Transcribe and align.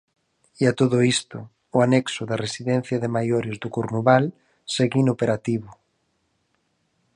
E 0.61 0.63
a 0.71 0.73
todo 0.79 0.97
isto, 1.15 1.37
o 1.75 1.77
anexo 1.85 2.21
da 2.29 2.41
residencia 2.45 2.97
de 3.03 3.13
maiores 3.17 3.55
do 3.61 3.69
Cornuval 3.75 4.25
segue 4.73 4.97
inoperativo. 5.03 5.69